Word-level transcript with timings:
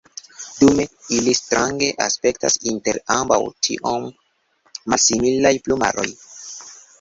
Dume 0.61 0.85
ili 1.17 1.33
strange 1.39 1.89
aspektas 2.05 2.55
inter 2.71 2.99
ambaŭ 3.17 3.39
tiom 3.67 4.09
malsimilaj 4.95 5.55
plumaroj. 5.69 6.09